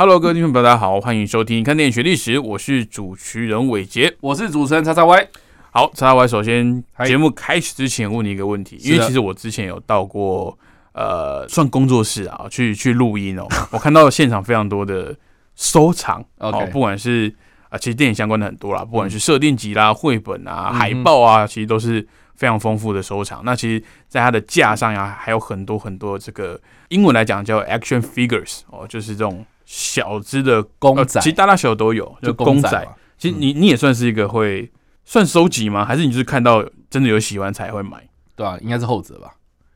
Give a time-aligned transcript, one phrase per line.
[0.00, 4.16] Hello，各位听众朋友，大家好，欢迎收听《看电影学历史》，我是主持人伟杰。
[4.22, 5.28] 我是主持人叉叉 Y，
[5.72, 10.58] 好，叉叉 Y，首先节目开始之前问你一个问题，因为其实我之前有到过
[10.94, 15.14] 呃，算工作室啊，去去录音哦， 我看到现场非常多的
[15.54, 17.30] 收藏哦不管是
[17.68, 22.00] 啊、其实电影相关的很多啦，不管是设定集啦、绘本啊、嗯海报啊，其实都是
[22.36, 23.42] 非常丰富的收藏。
[23.44, 32.68] 那其实，在它的架上呀、还有很多很多这个英文来讲叫 action figures 哦，就是这种小只的呃公仔其实大大小小都有，就就公仔。
[32.68, 34.68] 仔，其实你你也算是一个会
[35.04, 35.84] 算收集吗？
[35.84, 38.04] 还是你就是看到真的有喜欢才会买？
[38.34, 39.32] 对啊、应该是后者吧？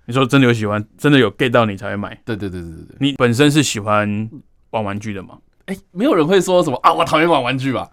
[0.06, 2.20] 你说真的有喜欢，真的有 get 到你才会买？
[2.24, 2.96] 对对对对对对。
[2.98, 4.28] 你本身是喜欢
[4.70, 5.38] 玩玩具的吗？
[5.66, 7.88] 哎、没有人会说什么啊，我讨厌玩玩具吧？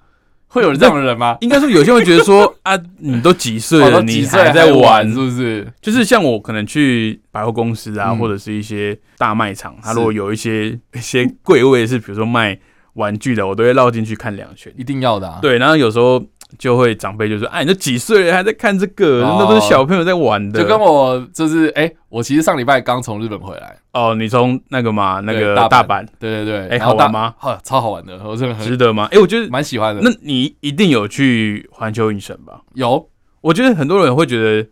[0.54, 1.38] 会有这样的人吗？
[1.42, 5.16] 应该说有些人会觉得说 啊，你都几岁了，你还还在玩是？
[5.16, 5.66] 不是？
[5.82, 12.58] 就是像我可能去百货公司啊，嗯或者是一些大卖场，他如果有一些一些柜位是比如说卖
[12.96, 14.72] 玩具的，我都会绕进去看两圈。
[14.76, 15.40] 一定要的啊！
[15.42, 16.22] 对，然后有时候
[16.58, 19.24] 就会长辈就说：“哎，你都几岁了还在看这个？
[19.24, 27.34] 哦那都是小朋友在玩的。”就跟我就是哎、我其实上礼拜刚从日本回来，哦，你从那个嘛，那个对大大阪对对对，哎好玩吗？
[27.38, 29.08] 好，超好玩的，我真的很值得吗？
[29.12, 30.02] 哎，我觉得蛮喜欢的。
[30.04, 32.62] 那你一定有去环球影城吧？
[32.76, 33.10] 有
[33.42, 34.68] 我觉得很多人会觉得，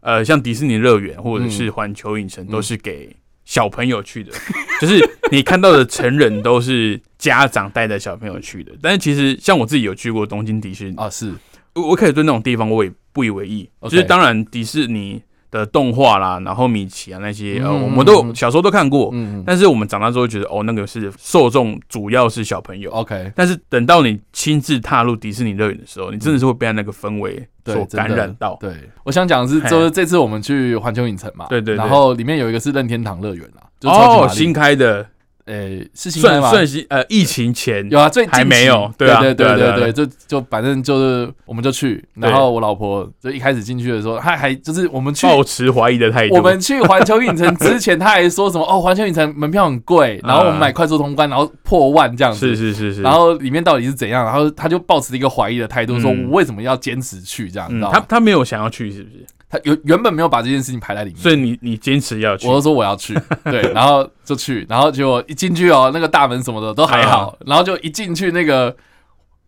[0.00, 3.14] 呃，像迪士尼乐园或者嗯是环球影城都是给
[3.48, 4.30] 小朋友去的，
[4.78, 8.72] 就是你看到的成人都是家长带着小朋友去的。
[8.82, 11.32] 但是其实像我自己有去过东京迪士尼，啊，是
[11.74, 13.66] 我我开始对那种地方我也不以为意。
[13.84, 19.08] 就是当然迪士尼的动画啦，然后米奇啊那些，呃，嗯我们都小时候都看过。
[19.14, 22.90] 嗯但是我们长大之后觉得，哦，那个是受众主要是小朋友。
[22.90, 28.56] ，OK，但是等到你亲自踏入迪士尼乐园的时候，你真的是会被它那个氛围所对感染到。
[28.60, 28.72] 对，
[29.04, 31.76] 我想讲的是，就是这次我们去环球影城嘛，对对对。
[31.76, 35.06] 然后里面有一个是任天堂乐园啦，就是超级玛哦，新开的，
[35.48, 36.50] 诶是新开算吗？
[36.50, 46.34] 算新呃，疫情前有啊，最近还没有对啊对对啊对啊对对，就就反正就是我们就去，然后我老婆就一开始进去的时候，她还就是我们去抱持怀疑的态度。
[46.36, 54.24] 我们去环球影城之前，她还说什么哦，环球影城门票很贵，然后我们买快速通关，然后破万这样子，是是是是，然后里面到底是怎样？
[54.24, 57.68] 然后她就抱持一个怀疑的态度，说嗯我为什么要坚持去这样？
[57.68, 57.98] 你知嗯，道吗？
[57.98, 59.24] 他他没有想要去，是不是？
[59.50, 62.46] 他原原本没有把这件事情排在里面，所以你你坚持要去。
[62.46, 68.76] 我，就说我要去， 对，然后就去，然后结果一进去哦，那个大门什么的都还好，然后就一进去那个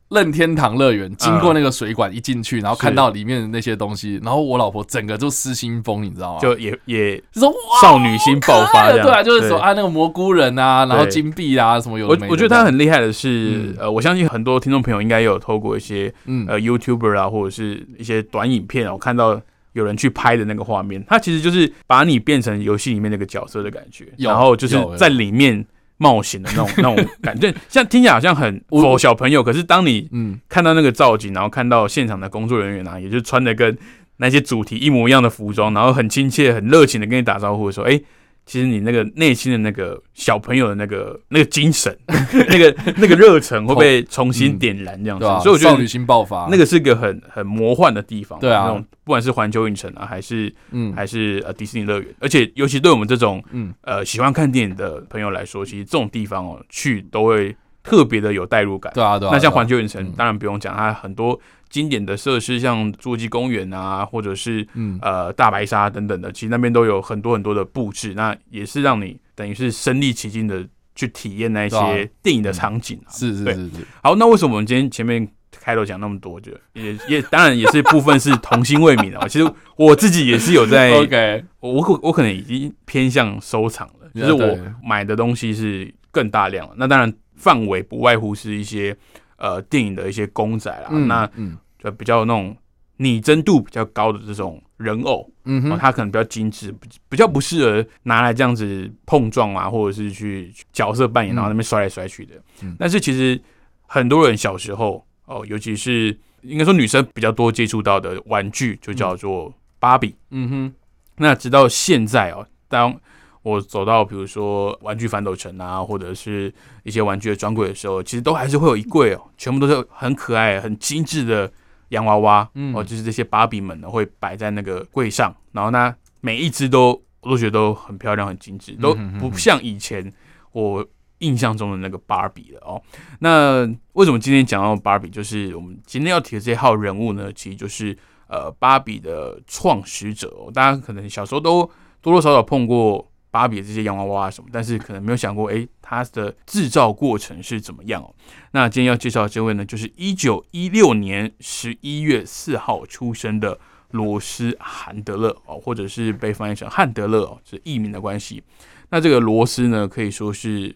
[0.09, 6.41] 任天堂乐园，经过那个水管一进去，然后看到里面的那些东西，然后我老婆整个就失心疯，你知道吗？
[6.41, 8.91] 就也也就说哇，少女心爆发。
[8.91, 16.47] 对啊，就是说啊，那个蘑菇人啊，然后金币啊什么有我我觉得他很厉害的是嗯，呃，我相信很多听众朋友应该有透过一些嗯。
[16.49, 19.41] 呃 YouTuber 啊，或者是一些短影片啊，我看到
[19.73, 25.65] 有人去拍的那个画面，它其实就是把你变成游戏里面那个角色的感觉，然后就是在里面
[25.99, 30.41] 冒险的那种 那种感觉，像听起来好像很我否小朋友，可是当你嗯。
[30.49, 33.77] 看到那个造景，然后看到现场的工作人员啊，也就穿的跟
[34.17, 38.01] 那些主题一模一样的服装，然后很亲切、很热情的跟你打招呼的时候，哎、
[38.50, 41.97] 其实你那个内心的那个小朋友的那个那个精神，
[42.49, 45.25] 那个那个热忱会被重新点燃，这样子。
[45.25, 48.41] 所以我觉得少女心爆发，那个是一个很很魔幻的地方。
[48.41, 58.93] 对啊那种不管是环球影城啊，还是嗯还是呃迪士尼乐园，而且尤其对我们这种嗯呃喜欢看电影的朋友来说，其实这种地方哦去都会特别的有代入感。
[58.95, 73.09] 对啊对啊，那像环球影城，嗯当然不用讲，它很多经典的设施，像侏罗纪公园啊，或者是嗯呃大白鲨等等的，其实那边都有很多很多的布置，那也是让你等于是身临其境的去体验那些电影的场景、啊。
[73.19, 75.27] 对是是是是，好，那为什么我们今天前面
[75.59, 79.27] 开头讲那么多，就也也当然也是部分是童心未泯啊。
[79.28, 86.75] 其实我自己也是有在 OK，我我可我可能已经偏向收藏了，就是我买的东西是更大量了。
[86.77, 88.95] 那当然范围不外乎是一些
[89.37, 91.57] 呃电影的一些公仔啦，嗯那嗯。
[91.83, 92.54] 就比较那种
[92.98, 102.34] 拟真度比较高的这种人偶，哦，嗯哼，它可能比较精致，比比较不适合拿来这样子碰撞啊，或者是去角色扮演，嗯然后那边摔来摔去的。
[102.63, 102.77] 嗯。
[102.78, 103.41] 但是其实
[103.87, 110.15] 很多人小时候哦，尤其是应该说女生比较多接触到的玩具，就叫做芭比。
[110.33, 110.72] 嗯哼，
[111.16, 112.95] 那直到现在哦，当
[113.42, 116.53] 我走到比如说玩具反斗城啊，或者是
[116.83, 121.51] 一些玩具的专柜的时候，其实都还是会有一柜哦，全部都是很可爱、很精致的
[121.89, 126.91] 洋娃娃，嗯哦，就是这些芭比们呢会摆在那个柜上，然后呢每一只都
[127.22, 130.13] 我都觉得都很漂亮、很精致，都不像以前
[130.53, 130.87] 我
[131.19, 132.83] 印象中的那个芭比了哦。
[133.19, 135.09] 那为什么今天讲到芭比？
[135.10, 137.97] 就是我们今天要提的这号人物呢，其实就是
[138.27, 140.51] 呃芭比的创始者、哦。
[140.53, 141.63] 大家可能小时候都
[142.01, 148.15] 多多少少碰过芭比的这些洋娃娃啊什么，但是可能没有想过，诶，它的制造过程是怎么样哦。
[148.53, 153.59] 那今天要介绍的这位呢，就是一九一六年十一月四号出生的
[153.92, 158.42] 罗斯·韩德勒哦，或者是被翻译成汉德勒哦，是艺名的关系。
[158.88, 160.74] 那这个罗斯呢，可以说是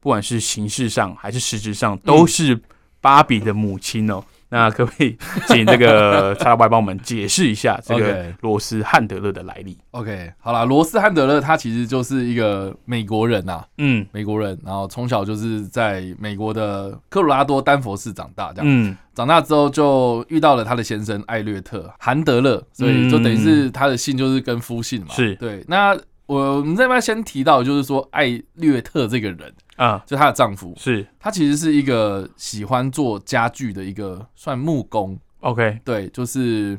[0.00, 2.60] 不管是形式上还是实质上，都是
[3.00, 4.24] 芭比的母亲哦。
[4.52, 5.16] 那可不可以
[5.48, 18.66] 请这个 叉白帮我们解释一下这个罗斯·汉德勒的来历？OK，好啦，罗斯汉德勒他其实就是一个美国人呐、嗯美国人，然后从小就是在美国的科罗拉多丹佛市长大，这样。
[18.66, 25.08] 嗯长大之后就遇到了他的先生艾略特韩德勒，所以就等于是他的姓就是跟夫姓嘛。
[25.14, 25.62] 是对。
[25.68, 25.94] 那
[26.24, 30.02] 我我们这边先提到，就是说艾略特这个人，啊。
[30.06, 31.06] 就她的丈夫，是。
[31.18, 35.80] 她其实是一个喜欢做家具的一个算木工，OK。
[35.84, 36.78] 对，就是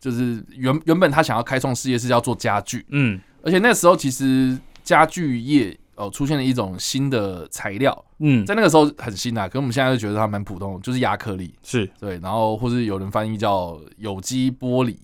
[0.00, 3.20] 就是原原本她想要开创事业是要做家具，嗯。
[3.42, 8.44] 而且那时候其实家具业哦出现了一种新的材料，嗯。
[8.46, 11.88] 在那个时候很新啊，可是我们现在就觉得它蛮普通，就是亚克力，是。
[11.98, 14.96] 对，然后或是有人翻译叫有机玻璃。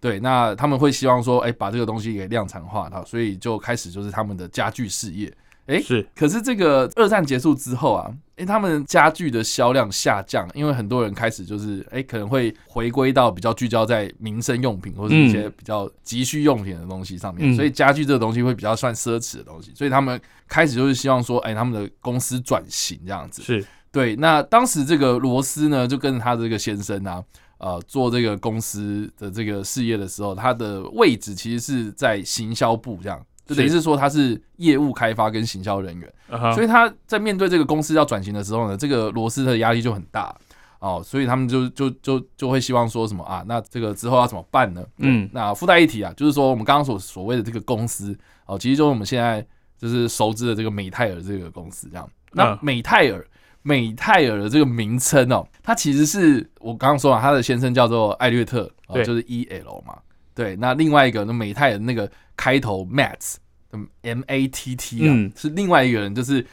[0.00, 5.32] 对，那他们会希望说，哎、把这个东西给量产化，然后所以就开始就是他们的家具事业。
[5.66, 23.42] 诶是可是这个二战结束之后啊，诶，他们家具的销量下降，因为很多人开始就是诶，可能会回归到比较聚焦在民生用品或者一些比较急需用品的东西上面，嗯所以家具这个东西会比较算奢侈的东西，所以他们开始就是希望说，哎，他们的公司转型这样子。
[23.42, 27.22] 是对，那当时这个罗斯呢，就跟着他这个先生啊，
[27.58, 33.24] 呃，做这个公司的这个事业的时候，他的位置其实是在行销部这样。
[33.44, 36.12] 就等于是说他是业务开发跟行销人员，
[36.54, 40.34] 所以他在面对这个公司要转型的时候呢，这个罗斯的压力就很大
[40.78, 44.84] 哦，所以他们就就就就会希望说什么啊，那这个之后要怎么办呢？
[44.98, 48.16] 嗯那附带一提啊，就是说我们刚刚所所谓的这个公司
[48.46, 49.44] 哦，其实就是我们现在
[49.76, 52.08] 就是熟知的这个美泰尔这个公司这样。
[52.32, 53.26] 那嗯美泰尔，
[53.62, 58.70] 美泰尔的这个名称哦，它其实是我刚刚说了，他的先生叫做艾略特，
[59.04, 59.98] 就是 E L 嘛。
[60.34, 63.36] 对，那另外一个那美泰的那个开头 Matt，
[63.72, 66.44] 嗯 M A T T 啊，嗯是另外一个人，就是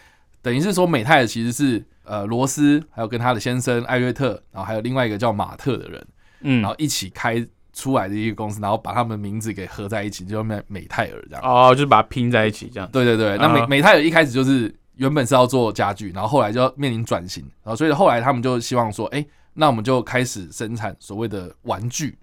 [0.42, 6.08] 等于是说美泰尔其实是呃罗斯，还有跟他的先生艾略特，然后还有另外一个叫马特的人，
[6.42, 11.42] 嗯然后一起开出来的一个公司，然后把他们名字给合在一起，就叫美美泰尔这样。
[11.44, 12.90] 哦，就是把它拼在一起这样。
[12.92, 22.18] 对对对，那美啊美泰尔一开始就是原本是要做家具，然后后来就要面临转型，然后所以后来他们就希望说，哎，那我们就开始生产所谓的玩具。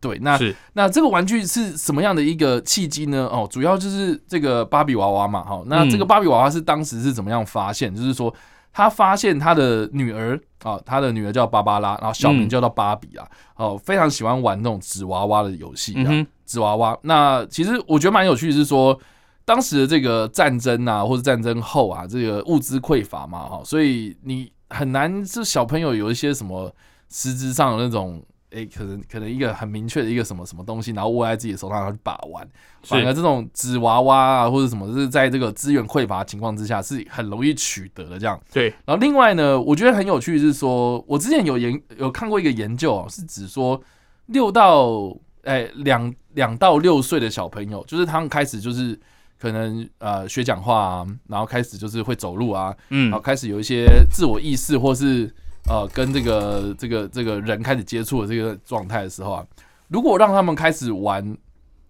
[0.00, 3.28] 对，那是那这个玩具是什么样的一个契机呢？
[3.30, 7.94] 哦，主要就是这个芭比娃娃嘛，哈、那这个嗯芭比娃娃是当时是怎么样发现？
[7.94, 8.34] 就是说
[8.72, 16.96] 他发现他的女儿啊，他的女儿叫芭芭拉，然后小名嗯叫做芭比啊，哦，非常喜欢玩那种纸娃娃的游戏，这样嗯哼纸娃娃。
[17.02, 18.98] 那其实我觉得蛮有趣的是说，
[19.44, 26.74] 当时的这个战争啊，或者战争后啊，这个物资匮乏嘛，哈，所以你很难是小朋友有一些什么
[27.10, 28.22] 实质上的那种。
[28.50, 32.46] 诶，可能可能一个很明确的一个什么什么东西，然后握在自己的手上，然后去把玩。
[32.82, 38.18] 反而是这种纸娃娃啊，或者什么，就是在这个资源匮乏的情况之下，是很容易取得的。
[38.18, 43.80] 这样，对，然后另外呢，我觉得很有趣是说，我之前有研有看过一个研究哦，是指说
[44.26, 45.14] 六到
[45.44, 48.98] 哎两两到六岁的小朋友，就是他们开始就是
[49.38, 55.32] 可能呃学讲话啊，然后开始就是会走路啊，嗯然后开始有一些自我意识，或是
[55.68, 59.46] 呃跟这个这个这个人开始接触的这个状态的时候啊，
[59.88, 61.36] 如果让他们开始玩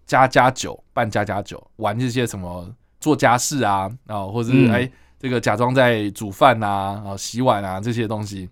[0.05, 4.71] 家家酒、办家家酒，玩这些什么做家事啊，啊，或者是嗯。
[4.71, 8.49] 哎、这个假装在煮饭啊、啊洗碗啊这些东西，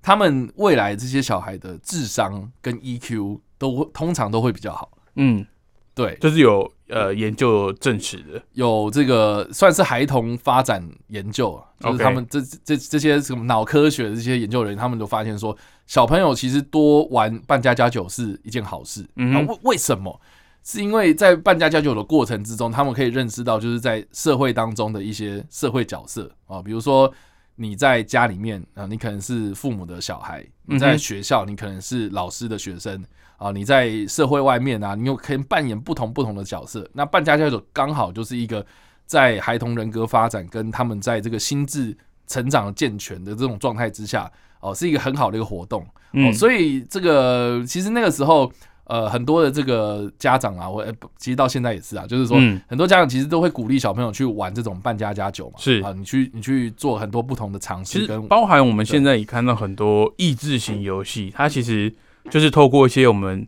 [0.00, 4.90] 他们未来这些小孩的智商跟 EQ 都会通常都会比较好。
[5.16, 5.46] 嗯，
[5.94, 8.42] 对，就是有呃研究证实的。
[8.52, 15.56] 有这个算是孩童发展研究啊，就是他们这这这些什么脑科学的这些研究人员，他们都发现说，
[15.86, 19.04] 小朋友其实多玩扮家家酒是一件好事。
[19.16, 20.20] 嗯为为什么？
[20.64, 27.12] 是因为在扮家家酒的过程之中，他们可以认识到就是在社会当中的一些社会角色啊，比如说
[27.56, 33.04] 你在家里面啊，你可能是父母的小孩；你在学校，你可能是老师的学生。
[33.42, 36.88] 啊，你在社会外面啊，你又可以扮演不同不同的角色。
[36.92, 38.64] 那扮家家酒刚好就是一个
[39.04, 41.96] 在孩童人格发展跟他们在这个心智
[42.26, 44.30] 成长健全的这种状态之下，
[44.60, 45.84] 哦，是一个很好的一个活动。
[46.12, 48.52] 哦，所以这个其实那个时候。
[48.84, 50.84] 呃，很多的这个家长啊，我
[51.16, 55.54] 其实到现在也是啊，就是说，很多家长其实都会鼓励小朋友去玩这种扮家家酒嘛。
[55.56, 61.94] 是啊，你去你去做很多不同的尝试，跟包含我们现在也看到很多益智型游戏，它其实
[62.30, 63.46] 就是透过一些我们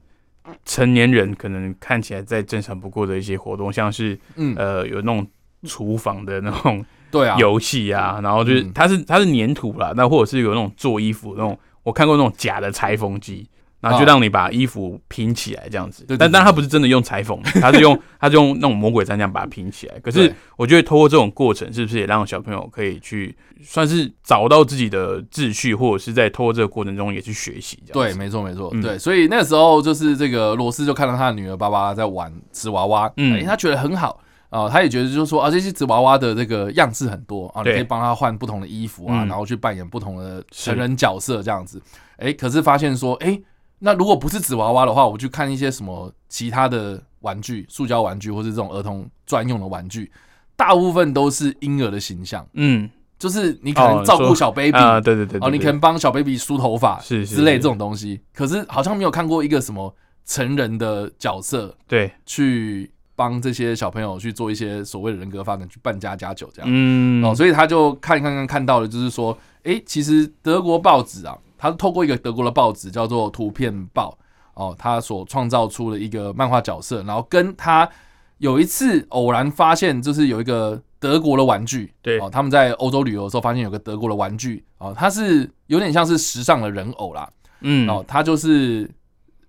[0.64, 5.26] 成年人可能看起来再正常不过的一些活动，像是嗯呃有那种
[5.64, 13.48] 厨房的那种对啊游戏啊，然后就是它是它是粘土啦，那或者是有那种做衣服那种，我看过那种假的裁缝机。
[13.84, 19.98] 然后就让你把衣服拼起来这样子，但但他不是真的用裁缝， 他是用他是用那种魔鬼毡这样把它拼起来。
[20.00, 27.82] 可是我觉得通过这种过程，是不是也让小朋友可以去算是找到自己的秩序，或者是在通过这个过程中也去学习？
[27.92, 28.98] 对，没错没错，对。
[28.98, 41.82] 所以那个时候就是这个罗斯就看到他的女儿芭芭拉在玩纸娃娃，嗯，他觉得很好啊，他也觉得就是说啊，这些纸娃娃的这个样式很多啊，你可以帮他换不同的衣服啊，然后去扮演不同的成人角色这样子。
[42.16, 43.38] 哎，可是发现说，哎。
[43.84, 50.10] 那如果不是纸娃娃的话，我去看一些什么其他的玩具，塑胶玩具或是这种儿童专用的玩具，
[50.56, 52.46] 大部分都是婴儿的形象。
[52.54, 52.88] 嗯，
[53.18, 58.22] 就是你可能照顾小 baby 啊，对对对，哦，你可能帮小 baby 梳头发是之类这种东西。
[58.32, 66.70] 可是好像没有看过一个什么成人的角色，对，去帮这些小朋友去做一些所谓的人格发展，去扮家家酒这样。
[66.72, 71.36] 嗯，哦，所以他就看看看看到了，就是说，哎，其实德国报纸啊。
[71.64, 74.18] 他透过一个德国的报纸叫做《图片报》
[74.62, 77.88] 哦，他所创造出了一个漫画角色，然后跟他
[78.36, 82.18] 有一次偶然发现，就是有一个德国的玩具，对。
[82.18, 87.26] 哦，他们在欧洲旅游的时候发现有个德国的玩具哦，它是有点像是时尚的人偶啦，
[87.60, 87.88] 嗯。
[87.88, 88.90] 哦，它就是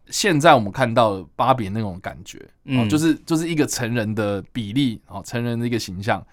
[0.07, 6.25] 现在我们看到芭比那种感觉，哦，就是就是一个成人的比例哦，成人的一个形象，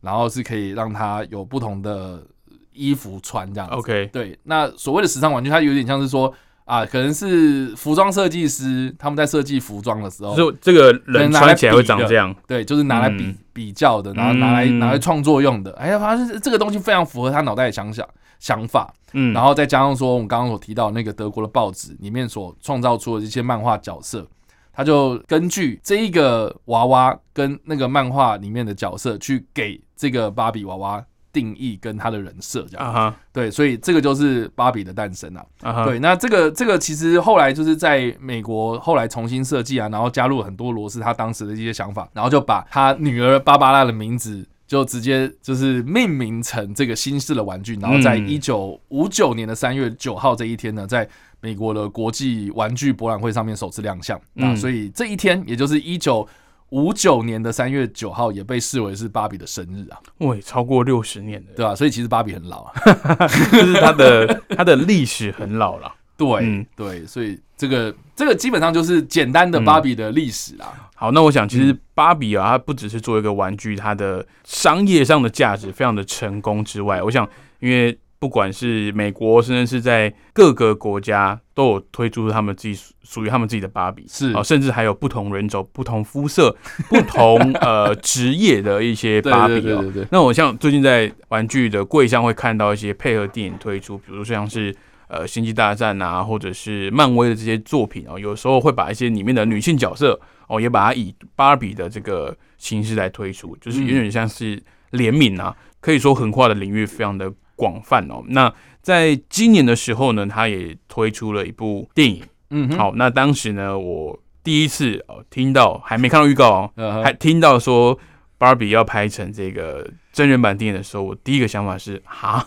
[0.00, 2.26] 然后是可以让它有不同的。
[2.72, 4.38] 衣服穿这样，OK，对。
[4.44, 6.32] 那所谓的时尚玩具，它有点像是说
[6.64, 15.72] 啊，可能是服装设计师他们在设计服装的时候，就这个人穿起来会长这样，对，就是拿来比比较的，然后拿来拿来创作用的。
[15.72, 18.06] 哎呀，发现这个东西非常符合他脑袋的想想
[18.38, 24.26] 想法，嗯，然后再加上说我们刚刚所提到那个德国的报纸里面所创造出的一些漫画角色，
[24.72, 31.02] 他就根据这一个娃娃跟那个漫画里面的角色去给这个芭比娃娃。
[31.38, 35.84] 定义跟他的人设这样，对，所以这个就是芭比的诞生啊。
[35.84, 51.08] 对，那这个这个其实后来就是在美国后来重新设计啊，然后加入很多罗斯他当时的一些想法，然后就把他女儿芭芭拉的名字就直接就是命名成这个新式的玩具，然后在一九五九年的三月九号这一天呢，在
[51.40, 54.20] 美国的国际玩具博览会上面首次亮相。
[54.34, 56.28] 那所以这一天也就是一九。
[56.70, 59.98] 五九年的三月九号也被视为是芭比的生日啊！
[60.18, 61.74] 喂，超过六十年的，对吧？
[61.74, 62.72] 所以其实芭比很老啊，
[63.52, 65.92] 就是它的它的历史很老了。
[66.16, 70.90] 对对，所以这个这个基本上就是简单的芭比的历史啊。
[70.94, 77.28] 好，那我想其实芭比啊，它不只是做一个玩具，它的商业上的价值非常的成功之外，我想
[77.60, 77.98] 因为。
[78.20, 86.56] 不管是美国，甚至是在各个国家，都有推出他们自己属于他们自己的芭比，是啊，甚至还有不同人种、不同肤色、
[86.88, 89.84] 不同 呃职业的一些芭比哦。
[90.10, 94.74] 那我像最近在玩具的柜上会看到一些配合电影推出，比如说像是
[95.06, 104.60] 呃星际大战啊，或者是漫威的这些作品哦，有时候会把一些里面的女性角色哦，也把它以芭比的这个形式来推出，就是有点像是
[104.90, 107.32] 联名啊，可以说横跨的领域非常的。
[107.58, 112.22] 广泛哦，那在今年的时候呢，他也推出了一部电影。
[112.50, 117.98] 嗯，好，那当时呢，我第一次哦听到，还没看到预告哦，还听到说
[118.38, 122.46] 芭比要拍成这个真人版电影的时候，我第一个想法是哈，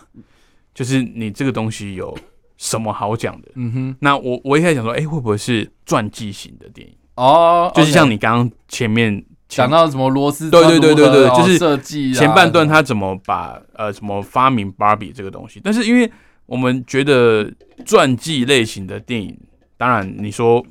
[0.74, 2.16] 就是你这个东西有
[2.56, 3.48] 什么好讲的？
[3.56, 6.94] 嗯哼，那我我一开始想说，哎，会不会是传记型的电影？
[7.16, 9.22] 哦，就是像你刚刚前面。
[9.56, 10.50] 讲到什么螺丝？
[10.50, 15.60] 对对对对对，就是设计前半段他怎么把呃什么发明芭比这个东西？
[15.62, 16.10] 但是因为
[16.46, 17.52] 我们觉得
[17.84, 19.38] 传记类型的电影，
[19.76, 20.64] 当然你说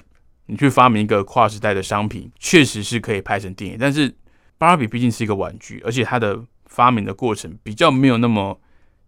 [0.48, 3.78] 你去发明一个跨时代的商品，确实是可以拍成电影。
[3.80, 4.14] 但是
[4.58, 8.60] 芭比毕竟是一个玩具，而且它的发明的过程比较没有那么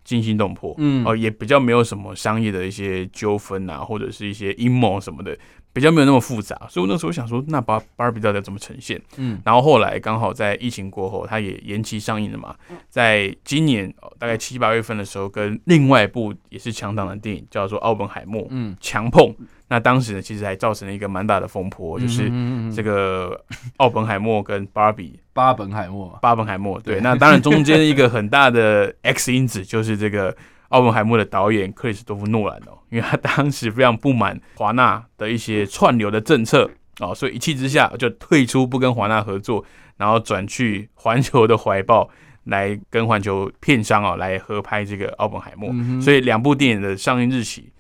[0.04, 5.38] 惊心动魄，嗯，哦，也比较没有什么商业的一些纠纷啊，或者是一些阴谋什么的。
[5.74, 9.02] 比较没有那么复杂，所以我那时候想说，那芭芭比到底要怎么呈现？
[9.18, 12.56] 嗯，然后后来刚好在疫情过后，它也延期上映了嘛，
[12.90, 18.78] 在今年大概七八月份的时候，跟另外一部也是强档的电影叫做《奥本海默》嗯。
[18.80, 19.34] 强碰，
[19.68, 23.44] 那当时呢，其实还造成了一个蛮大的风波，就是嗯这个。
[23.78, 30.36] 奥本海默跟芭比 巴本海默嘛，巴本海默，对，对那当然中间一个很大的 X 因子就是这个
[30.74, 36.68] 奥本海默的导演克里斯多夫诺兰哦，因为他当时非常不满华纳的一些串流的政策
[37.00, 39.64] 哦，所以一气之下就退出，不跟华纳合作，
[39.98, 42.10] 然后转去环球的怀抱
[42.46, 47.72] 来跟环球片商哦来合拍这个奥本海默，嗯所以两部电影的上映日期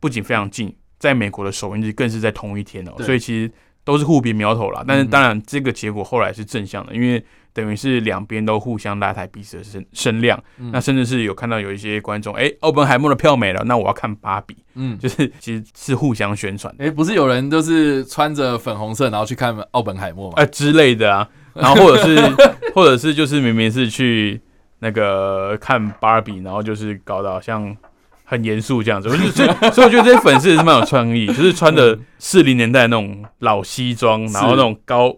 [0.00, 3.48] 不仅非常近，在美国的首映日更是在同一天哦，所以其实
[3.84, 4.82] 都是互比苗头啦。
[4.84, 10.42] 但是嗯当然，这个结果后来是正向的，因为等于是两边都互相拉抬彼此的声声量。
[10.58, 10.70] 嗯。
[10.72, 16.76] 那甚至是有看到有一些观众，哎、奥本海默的票没了，那我要看芭比，嗯，就是其实是互相宣传。
[16.76, 20.34] 的哎、不是有人就是穿着粉红色，然后去看奥本海默吗？
[20.36, 21.28] 啊、之类的啊。
[21.52, 22.36] 然后或者是
[22.74, 24.40] 或者是就是明明是去
[24.78, 27.76] 那个看芭比，然后就是搞得好像
[28.24, 35.14] 很严肃这样子，我就所以所以我觉得这些粉丝也是蛮有创意，就是穿着四零年代那种老西装，然后那种高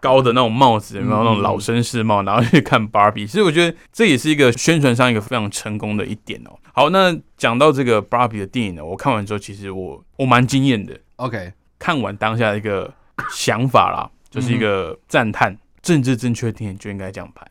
[0.00, 6.50] 高的那种帽子，然后那种老绅士帽，然后去看芭比，所以我觉得这也是一个宣传上一个非常成功的一点哦。
[6.72, 12.92] 好，那讲到这个芭比的电影呢，我看完之后，其实我我蛮惊艳的，OK，看完当下的一个
[13.30, 17.44] 想法啦，就是一个赞叹，政治正确电影就应该这样拍，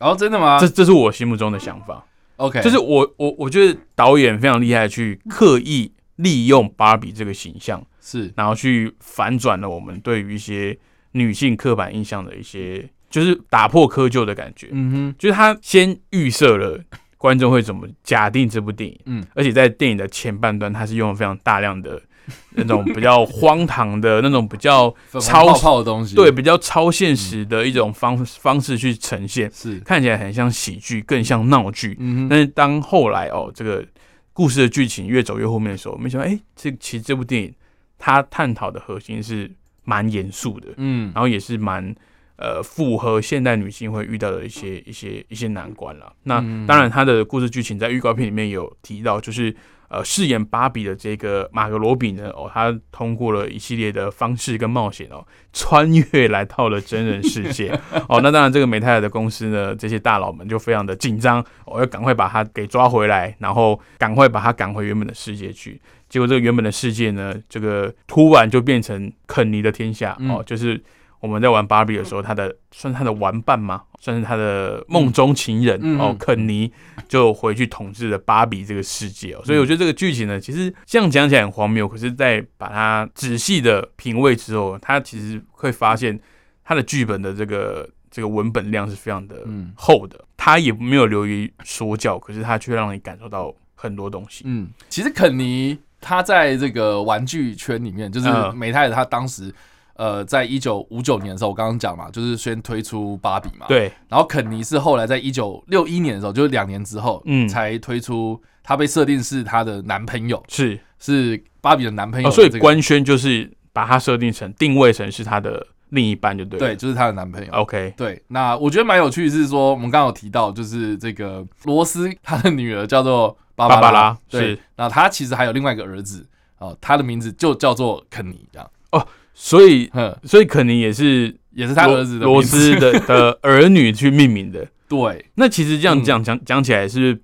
[0.00, 0.58] 哦，真的吗？
[0.58, 2.04] 这这是我心目中的想法。
[2.36, 8.32] OK，就是我我我觉得导演非常厉害，去刻意利用芭比这个形象，是。
[8.34, 10.76] 然后去反转了我们对于一些
[11.14, 14.68] 女性刻板印象的一些，就是打破窠臼的感觉。
[14.72, 16.78] 嗯哼，就是他先预设了
[17.16, 22.02] 观众会怎么假定这部电影，嗯，而且在电影的前半段，他是用了非常大量的
[22.50, 31.96] 那种比较荒唐的那种比较超泡泡的东西，对，比较超现实的一种方方式去呈现，是，看起来很像喜剧，更像闹剧。
[32.00, 33.84] 嗯哼，但是当后来哦，这个
[34.32, 37.54] 故事的剧情越走越后面的时候，没想到，哎、这其实这部电影
[37.98, 39.50] 它探讨的核心是
[39.84, 41.94] 蛮严肃的，嗯然后也是蛮
[42.36, 46.12] 呃符合现代女性会遇到的一些一些一些难关了。
[46.24, 49.54] 那嗯当然，它的故事剧情在预告片里面有提到，就是
[49.88, 57.70] 呃饰演芭比的这个马格罗比呢，哦，他通过了一系列的方式跟冒险哦，穿越来到了真人世界
[58.08, 58.20] 哦。
[58.20, 65.80] 那当然，这个美泰尔的公司呢，这些大佬们就非常的紧张，哦，要赶快把他给抓回来，然后赶快把他赶回原本的世界去。
[66.08, 70.80] 结果这个原本的世界呢，这个突然就变成肯尼的天下哦，嗯就是
[71.20, 73.82] 我们在玩芭比的时候，他的算是他的玩伴吗？
[73.98, 76.70] 算是他的梦中情人、哦肯尼
[77.08, 79.40] 就回去统治了芭比这个世界哦。
[79.42, 86.20] 所以我觉得这个剧情呢，其实这样讲起来很荒谬，可是，在把它仔细的品味之后，他其实会发现
[86.62, 94.44] 他的剧本的这个这个文本量是非常的嗯厚的，他也没有流于说教，可是他却让你感受到很多东西。
[94.46, 99.52] 嗯，其实肯尼他在这个玩具圈里面，就是嗯美泰尔他当时。
[99.96, 103.66] 呃，在一九五九年的时候，我刚刚讲嘛，就是先推出芭比嘛，。
[103.68, 116.66] 对，然后肯尼是后来在一九六一年的时候，就是两年之后，嗯才推出他被设定是他的男朋友，是是芭比的男朋友所以官宣就是把它设定成定位成是他的另一半，就对了。
[116.66, 117.52] 对，就是她的男朋友。
[117.52, 126.26] ，OK，对，那我觉得蛮有趣的是说，我们刚刚有提到，就是这个罗斯他的女儿叫做芭芭芭拉，拉对是，那他其实还有另外一个儿子
[126.58, 134.66] 哦，他的名字就叫做肯尼，这样，哦所以哼，所以肯尼也是也是他儿子的罗斯的 的儿女去命名的。
[134.88, 136.04] 对，那其实这样嗯。
[136.04, 137.20] 讲讲讲起来，是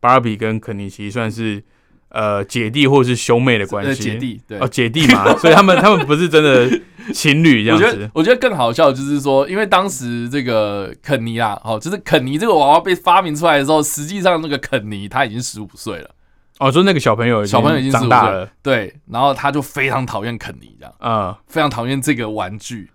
[0.00, 1.62] 芭比跟肯尼其实算是
[2.12, 3.90] 呃姐弟或者是兄妹的关系？
[3.90, 4.58] 呃姐弟，对。
[4.58, 6.70] 哦，姐弟嘛， 所以他们他们不是真的
[7.12, 8.10] 情侣这样子我觉得，。
[8.14, 16.10] 我觉得更好笑的就是说，因为当时这个肯尼啊，哦，就是肯尼这个娃娃被发明出来的时候，实际上那个肯尼他已经十五岁了，
[16.58, 22.90] 哦，就那个小朋友小朋友已经长大了，对，然后他就非常讨厌肯尼，这样嗯，非常讨厌这个玩具，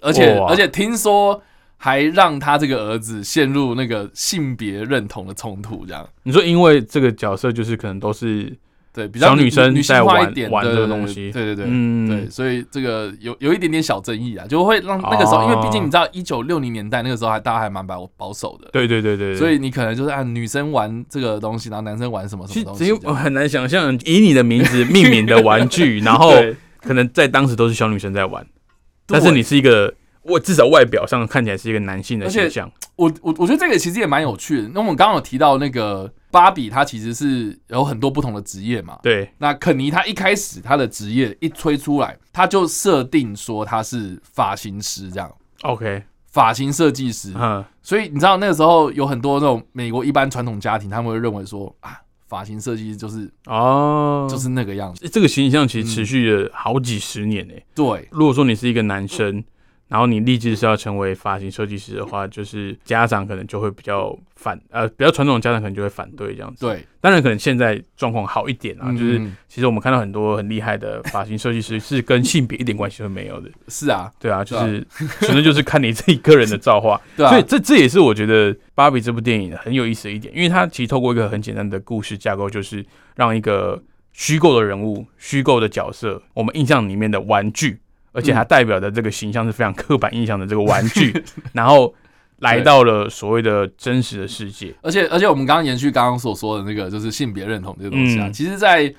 [0.00, 1.42] 而且而且听说
[1.82, 6.06] 还让他这个儿子陷入那个性别认同的冲突，这样。
[6.24, 8.54] 你说因为这个角色就是可能都是
[8.92, 11.32] 对，比较小女生女性在玩玩对对对这个东西。
[11.32, 11.64] 对对对。
[11.66, 12.06] 嗯。
[12.06, 19.36] 对，所以这个有有一点点小争议啊，就会让那个时候，哦因为毕竟你知道，一九六零年代那个时候还大家还蛮保保守的，对对对对，对。
[19.36, 23.16] 所以你可能就是按女生玩这个东西，然后男生玩什么什其么东西这样。
[23.16, 26.34] 很难想象以你的名字命名的玩具， 然后
[26.82, 28.44] 可能在当时都是小女生在玩，
[29.06, 34.70] 但是你是一个，我至少外表上看起来是一个男性的形象，我我我觉得这个其实也蛮有趣的。
[34.74, 38.98] 那我们刚刚有提到那个芭比，她其实是有很多不同的职业嘛。
[39.02, 47.32] 对，那肯尼他一开始他的职业一推出来，他就设定说他是发型师，这样 OK，发型设计师。
[47.34, 55.08] 嗯，所以你知道那个时候有很多那种美国一般传统家庭，他们会认为说啊，发型设计师就是哦，就是那个样子。
[55.08, 57.54] 这个形象其实持续了好几十年呢。
[57.74, 59.42] 对，如果说你是一个男生。
[59.90, 66.64] 然后你立志是要成为发型设计师的话，就是家长可能就会比较反，呃，比较传统的家长可能就会反对这样子。
[66.64, 73.50] 对，当然可能现在状况好一点啊，嗯就是其实我们看到很多很厉害的发型设计师是跟性别一点关系都没有的。
[73.66, 74.86] 是啊，对啊，就是
[75.26, 77.00] 纯粹就是看你自己个人的造化。
[77.16, 87.80] 对啊，所以这这也是我觉得《芭比》这部电影很有意思的一点，因为它其实透过一个很简单的故事架构，就是让一个虚构的人物、虚构的角色，我们印象里面的玩具。
[88.12, 91.94] 而且它代表的这个形象是非常刻板印象的这个玩具， 然后
[92.38, 94.74] 来到了所谓的真实的世界。
[94.82, 98.26] 而且而且我们刚刚延续刚刚所说的那个，就是性别认同这个东西啊。
[98.28, 98.92] 嗯其实，在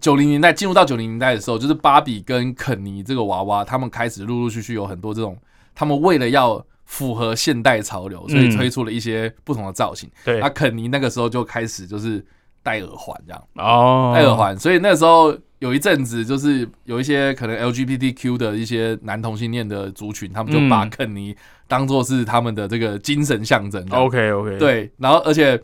[0.00, 5.36] 九零年代进入到九零年代的时候，就是芭比跟肯尼这个娃娃，他们开始陆陆续续有很多这种，
[5.74, 10.08] 他们为了要符合现代潮流，所以嗯推出了一些不同的造型。
[10.24, 12.24] 对那肯尼那个时候就开始就是
[12.62, 23.84] 戴耳环这样，哦，戴耳环，所以那时候有一阵子就是有一些可能 LGBTQ 的一些男同性恋的族群，他们就把嗯肯尼当做是他们的这个精神象征。
[23.90, 25.60] OK OK，，对，然后而且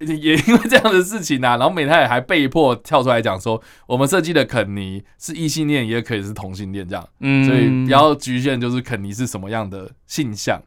[0.00, 7.44] 也因为这样的事情啊，然后美泰还被迫跳出来讲说，我们设计的肯尼是异性恋，也可以是同性恋这样，嗯。
[7.44, 10.60] 所以不要局限就是肯尼是什么样的性向。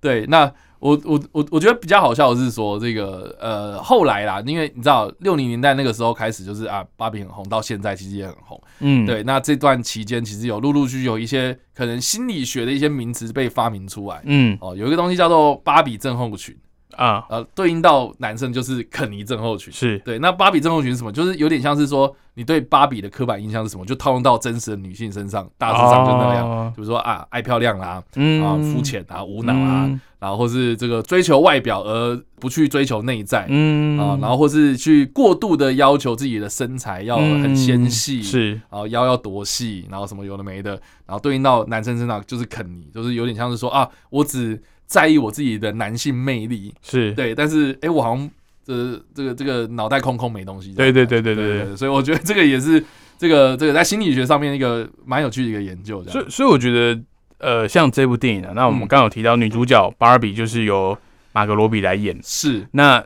[0.00, 8.62] 对，那我我我我觉得比较好笑的是说，这个呃后来啦，因为你知道六零年代那个时候开始就是啊，芭比很红，到现在其实也很红。
[8.80, 14.22] 嗯，对，那这段期间其实有陆陆续续有一些可能心理学的一些名词被发明出来。
[14.24, 16.56] 嗯哦，有一个东西叫做芭比症候群。
[16.98, 19.72] 啊，呃，对应到男生就是肯尼症候群。
[19.72, 21.12] 是对，那芭比症候群是什么？
[21.12, 26.48] 就是有点像是说，你对芭比的刻板印象是什么，就套用到真实的女性身上，大致上就那样。
[26.48, 33.46] 哦比如说啊，爱漂亮啦，嗯啊，肤浅啊，无脑啊，嗯然后或是这个追求外表而不去追求内在。
[33.48, 40.72] 嗯啊，然后或是去过度的要求自己的身材要很纤细，嗯是然后腰要多细，然后什么有的没的，
[41.06, 48.30] 然后对应到男生身上就是肯尼，就是有点像是说啊，我只在意我自己的男性魅力，是，对，但是哎、诶我好像
[48.64, 50.72] 这这个这个脑袋空空没东西。
[50.72, 52.82] 对对对对对所以我觉得这个也是
[53.18, 56.02] 这个这个在心理学上面一个蛮有趣的一个研究。
[56.04, 57.00] 所以所以我觉得，
[57.36, 58.88] 呃，像这部电影啊，那我们嗯。
[58.88, 60.96] 刚刚有提到女主角芭比就是由
[61.32, 62.66] 马格罗比来演，是。
[62.72, 63.04] 那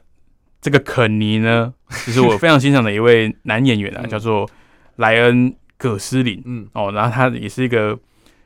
[0.60, 1.74] 这个肯尼呢，
[2.06, 4.08] 就是我非常欣赏的一位男演员啊， 嗯。
[4.08, 4.48] 叫做
[4.96, 6.40] 莱恩·葛斯林。
[6.44, 6.68] 嗯。
[6.74, 7.98] 哦，然后他也是一个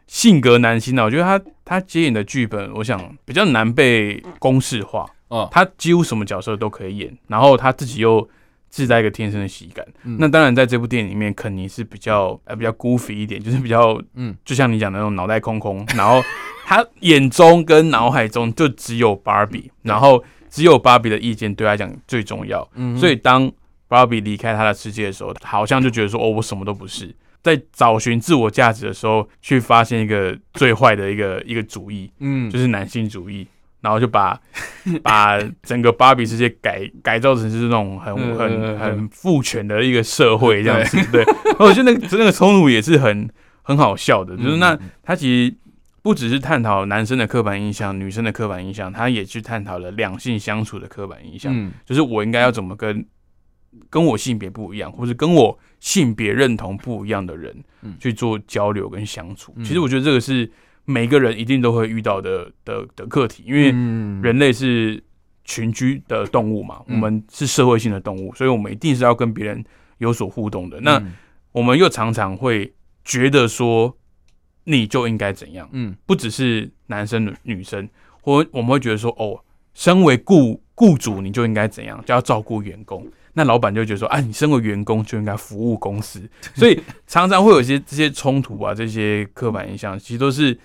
[0.06, 8.28] 性格男星啊，我觉得他他接演的剧本，我想比较难被公式化，哦，他几乎什么角色都可以演，然后他自己又
[8.68, 9.84] 自带一个天生的喜感。
[10.04, 10.16] 嗯。
[10.20, 16.22] 那当然，在这部电影里面，肯尼是比较呃比较 goofy 一点，就是比较嗯就像你讲的那种脑袋空空，然后
[16.64, 22.68] 他眼中跟脑海中就只有芭比，然后只有芭比的意见对他来讲最重要。
[22.74, 23.50] 嗯所以当
[23.88, 27.12] 芭比离开他的世界的时候，他好像就觉得说：“哦，我什么都不是。”
[27.54, 32.50] 在找寻自我价值的时候，去发现一个最坏的一个一个主义，嗯。
[32.50, 33.46] 就是男性主义，
[33.80, 34.36] 然后就把
[35.00, 38.78] 把整个芭比世界改改造成是那种很嗯嗯很嗯。
[38.80, 40.96] 很父权的一个社会这样子。
[41.12, 43.30] 对，然后 我觉得那个那个冲突也是很
[43.62, 45.54] 很好笑的，就是那嗯他其实
[46.02, 51.70] 不只是探讨男生的刻板印象、女生的刻板印象，他也去探讨了两性相处的刻板印象，嗯。
[51.84, 53.04] 就是我应该要怎么跟
[53.88, 57.94] 跟我性别不一样，或者跟我性别认同不一样的人嗯。
[57.98, 59.52] 去做交流跟相处。
[59.56, 59.64] 嗯。
[59.64, 60.50] 其实我觉得这个是
[60.84, 64.20] 每个人一定都会遇到的的的课题，因为嗯。
[64.22, 65.02] 人类是
[65.44, 66.96] 群居的动物嘛，嗯。
[66.96, 69.64] 我们是社会性的动物，所以我们一定是要跟别人
[69.98, 70.80] 有所互动的。
[70.80, 71.12] 那嗯。
[71.52, 73.96] 我们又常常会觉得说，
[74.64, 75.96] 你就应该怎样，嗯。
[76.06, 77.88] 不只是男生女女生，
[78.20, 83.06] 或我们会觉得说，哦，身为雇雇主你就应该怎样，就要照顾员工。
[83.38, 90.58] 那老板就会觉得说，啊，你身为员工就应该服务公司， 所以常常会有一些这些冲突啊，这些刻板印象，其实都是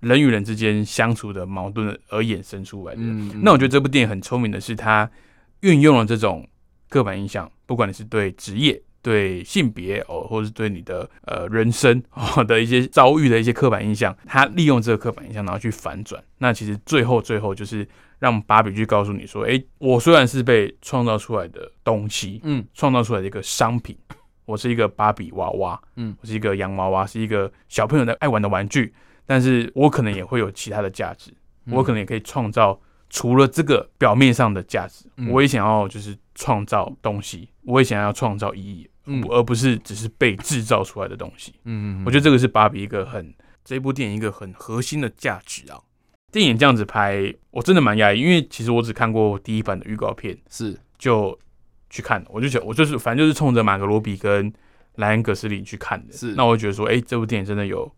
[0.00, 3.00] 人与人之间相处的矛盾而衍生出来的。
[3.00, 5.08] 嗯那我觉得这部电影很聪明的是，它
[5.60, 6.44] 运用了这种
[6.88, 16.20] 刻板印象，不管你是对职业、对性别哦，或者是对你的呃人生 哦的一些遭遇的一些刻板印象，它利用这个刻板印象，然后去反转。
[16.38, 17.86] 那其实最后最后就是
[18.24, 22.66] 让芭比去告诉你说，诶，我虽然是被创造出来的东西，嗯。
[22.72, 23.94] 创造出来的一个商品，
[24.46, 26.16] 我是一个芭比娃娃，嗯。
[26.22, 28.94] 我是一个洋娃娃，是一个小朋友的爱玩的玩具，
[29.26, 31.30] 但是我可能也会有其他的价值，
[31.66, 31.74] 嗯。
[31.74, 35.28] 我可能也可以创造除了这个表面上的价值，嗯。
[35.28, 39.22] 我也想要就是创造东西，我也想要创造意义，嗯。
[39.28, 41.52] 而不是只是被制造出来的东西。
[41.64, 42.02] 嗯。
[42.06, 45.78] 我觉得这个是芭比一个很这部电影一个很核心的价值啊。
[46.34, 51.38] 电影这样子拍，我真的蛮讶异，因为其实我只看过第一版的预告片，是就
[51.88, 52.24] 去看。
[52.28, 54.52] 我就想，我就是反正就是冲着马格罗比跟
[54.96, 56.12] 莱恩·葛斯林去看的。
[56.12, 57.88] 是那我就觉得说，哎、这部电影真的有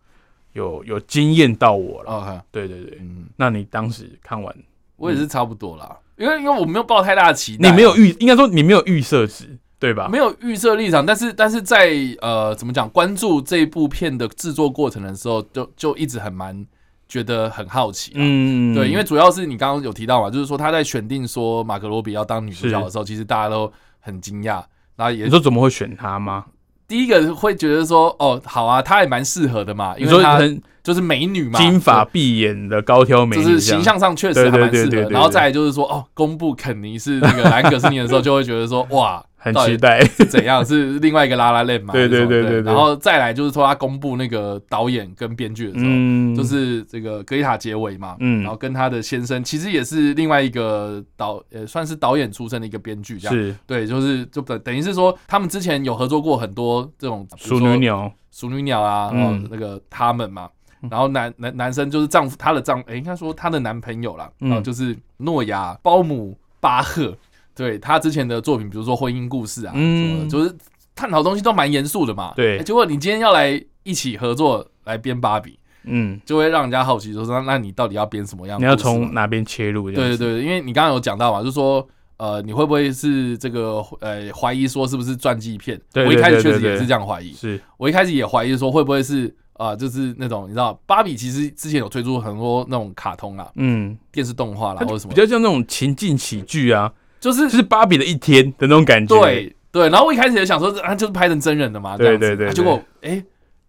[0.52, 2.12] 有有惊艳到我了。
[2.12, 4.54] OK，对对对，嗯，那你当时看完，
[4.96, 10.10] 我也是差不多啦，因为因为我没有抱太大的期待啊，你没有预，应该说你没有预设值，对吧？
[10.12, 16.66] 没有预设立场，但是但是在呃怎么讲，关注这部片的制作过程的时候，就就一直很蛮
[17.08, 18.14] 觉得很好奇、啊。
[18.16, 24.62] 嗯，对，因为主要是你刚刚有提到嘛，就是说他在选定说马格罗比要当女主角的时候，其实大家都很惊讶，
[24.96, 26.46] 然后也你说怎么会选他吗？
[26.88, 40.04] 第一个会觉得说，哦，好啊，她也蛮适合的嘛，因为她很就是美女嘛，金发碧眼的高挑美女，就是形象上确实还蛮适合然后再来就是说，哦，公布肯尼是那个兰格斯尼的时候，就会觉得说，哇，很期待。
[40.04, 40.64] 是怎样？
[40.64, 41.92] 是另外一个拉拉链嘛？
[41.94, 53.34] 对对对对对然后再来就是说，他公布那个导演跟编剧的时候，嗯，就是这个格丽塔结尾嘛，嗯然后跟他的先生其实也是另外一个导，呃，算是导演出身的一个编剧，这样。
[53.34, 60.48] 是对，就是就等等于是说，他们之前有合作过很多这种熟女鸟，熟女鸟啊，嗯然后那个他们嘛，
[60.90, 67.16] 然后男男男生就是丈夫，他的丈，哎、应该说他的男朋友啦，嗯然后就是诺亚包姆巴赫，
[67.56, 70.54] 对他之前的作品，比如说婚姻故事啊，嗯什么的就是
[70.94, 78.76] 探讨的东西都蛮严肃的嘛，对诶结果你今天要来一起合作来编芭比，嗯，就会让人家好奇，说那那你到底要编什么样的你要？
[78.76, 79.90] 从哪边切入？
[79.90, 81.88] 对对对，因为你刚刚有讲到嘛，就是说。
[82.18, 85.78] 呃，你会不会是这个呃怀疑说是不是传记片？
[85.92, 87.34] 对我一开始确实也是这样怀疑。
[87.34, 96.90] 是我一开始也怀疑说会不会是啊、呃就是那种你知道，芭比其实之前有推出很多那种卡通啊、嗯，电视动画啦或者什么比，较像那种情境喜剧啊，
[97.26, 99.18] 就是就是芭比的一天的那种感觉。
[99.20, 99.88] 对对。
[99.88, 101.96] 然后我一开始也想说，啊，就是拍成真人的嘛。
[101.96, 103.22] 对对对结果哎、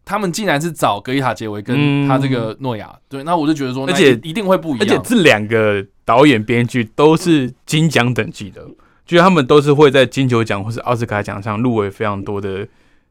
[0.06, 4.80] 他们竟然是找格丽塔杰维跟嗯他这个诺亚，对，那我就觉得说，而且一定会不一样。
[4.82, 8.62] 而且这两个导演编剧都是金奖等级的，
[9.06, 12.68] 就是他们都是会在金球奖或是奥斯卡奖上入围非常多的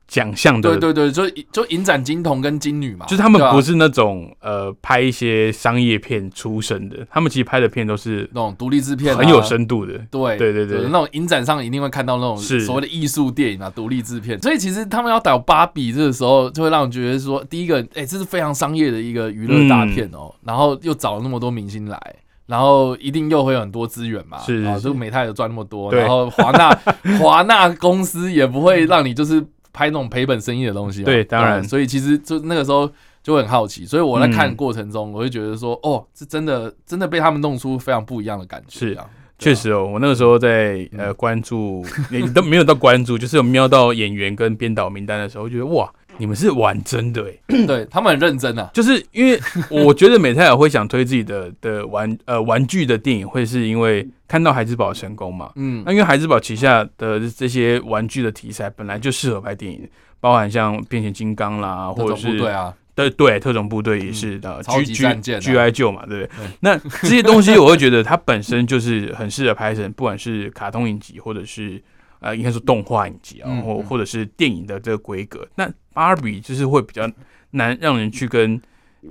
[0.06, 0.76] 奖项的。
[0.76, 9.94] 对对对，就就影展金童跟金女嘛，就是他们不是那种呃拍一些商业片出身的，他们其实拍的片都是那种独立制片、啊，很有深度的。
[10.10, 22.00] 对对对对就是那种影展上一定会看到那种所谓的艺术电影啊、独立制片，所以其实他们要导芭比这个时候，就会让人觉得说，第一个，哎、这是非常商业的一个娱乐大片哦、然后又找了那么多明星来。
[22.46, 26.70] 然后一定又会有很多资源嘛，啊，是是这个美泰有赚那么多，然后华纳
[27.18, 29.44] 华纳公司也不会让你就是
[29.76, 31.60] 拍那种赔本生意的东西嘛，对当然。
[31.60, 32.90] 吧所以其实就那个时候
[33.22, 39.10] 就会很好奇，所以我在看嗯过程中，我会觉得说，哦，这真的真的被他们弄出非常不一样的感觉，是这样。
[39.38, 49.38] 确实哦，我那个时候在呃关注，也都没有到关注，就是有瞄到演员跟编导名单的时候，我觉得哇，你们是玩真的哎， 对他们很认真啊，就是因为
[49.70, 55.50] 我觉得美泰尔会想推自己的的玩呃玩具的电影，会是因为看到孩之宝成功嘛。
[55.56, 55.82] 嗯。
[55.86, 59.88] 那因为孩之宝旗下的这些玩具的题材本来就适合拍电影，
[60.20, 65.40] 包含像变形金刚啦，或者对啊，对对，特种部队也是的超，G 级 G 战舰啊。
[65.40, 66.26] G I 救嘛，对不对？
[66.26, 66.46] 对？
[66.60, 71.82] 那这些东西我会觉得它本身就是很适合拍成，不管是卡通影集或者是
[72.20, 75.46] 呃，应该说动画影集啊，嗯嗯或或者是电影的这个规格。
[75.54, 77.10] 那芭比就是会比较
[77.50, 78.60] 难让人去跟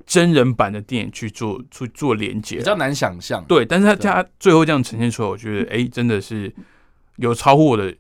[0.06, 3.44] 真人版的电影去做去做连接啊，比较难想象。
[3.46, 6.54] 对，但是它对它最后这样呈现出来，我觉得哎、真的是
[7.18, 7.96] 有超乎我的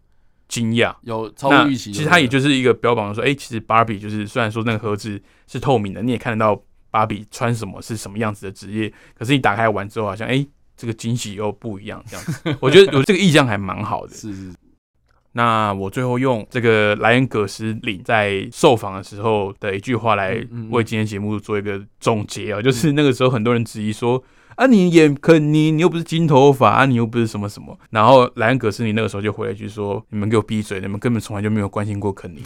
[0.47, 0.93] 惊讶。
[1.03, 1.91] 有超乎预期。
[1.91, 12.55] 其实它也就是一个标榜说，哎、其实芭比就是虽然说那个盒子是透明的，你也看得到芭比穿什么是什么样子的职业，可是你打开完之后，好像哎、这个惊喜又不一样，这样子。
[12.59, 14.13] 我觉得有这个意向还蛮好的。
[14.13, 14.53] 是是
[15.35, 20.35] 那我最后用这个莱恩·葛斯林在受访的时候的一句话来
[20.71, 24.23] 为今天节目做一个总结啊，就是那个时候很多人质疑说。
[24.55, 27.77] 啊，你演肯尼，你又不是金头发，啊，你又不是什么什么。
[27.89, 32.41] 然后莱恩·葛斯林那个时候就回了一句说：“你们给我闭嘴，你们根本从来就没有关心过肯尼。”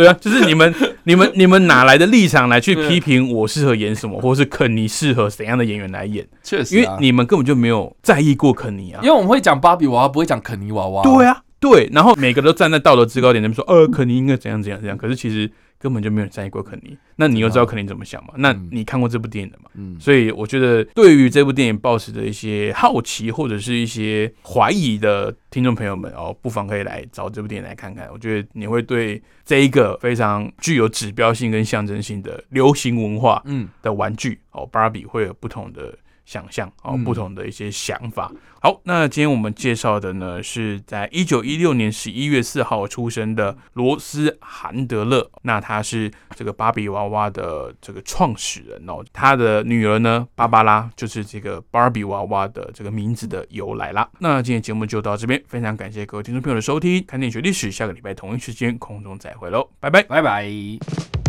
[0.00, 6.26] 对啊，就是你们、 你们、你们哪来的立场来去批评我适合演什么，或是肯尼适合怎样的演员来演？
[6.42, 9.08] 确实、因为啊，你们根本就没有在意过肯尼啊因。
[9.08, 11.02] 为我们会讲芭比娃娃，不会讲肯尼娃娃。
[11.02, 16.96] 对啊，对，然后每个都站在道德制高点那边说，呃，肯尼应该怎样怎样怎样，可是其实根本就没有人在意过肯尼。
[17.16, 18.34] 那你又知道肯尼怎么想嘛？
[18.36, 19.70] 那嗯你看过这部电影的嘛？
[19.74, 28.08] 嗯，所以我觉得，对于这部电影抱持的一些好奇或者是一些怀疑的听众朋友们哦，不妨可以来找这部电影来看看。
[28.12, 38.30] 我觉得你会对这一个非常具有指标性跟象征性的流行文化嗯，的玩具哦，芭比会有不同的想象哦，嗯不同的一些想法。
[38.62, 45.30] 好，那今天我们介绍的呢，是在一九一六年十一月四号出生的罗斯韩德勒。
[45.42, 49.02] 那他是这个芭比娃娃的这个创始人哦。
[49.12, 54.08] 他的女儿呢，芭芭拉，就是这个芭比娃娃的这个名字的由来啦。
[54.18, 60.02] 那今天节目就到这边，非常感谢各位听众朋友的收听，看电影学历史，下个礼拜同一时间空中再会喽，拜拜。
[60.02, 61.19] 拜拜。